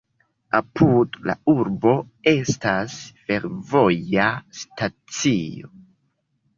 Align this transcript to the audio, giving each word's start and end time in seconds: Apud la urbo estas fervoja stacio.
Apud 0.59 1.19
la 1.31 1.35
urbo 1.53 1.93
estas 2.33 2.97
fervoja 3.29 4.29
stacio. 4.65 5.75